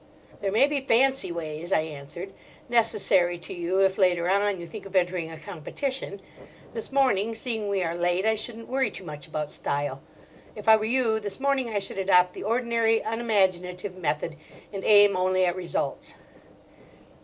[0.41, 2.33] "There may be fancy ways," I answered,
[2.67, 6.19] "necessary to you if later on you think of entering a competition.
[6.73, 10.01] This morning, seeing we are late, I shouldn't worry too much about style.
[10.55, 14.37] If I were you, this morning I should adopt the ordinary unimaginative method,
[14.73, 16.15] and aim only at results."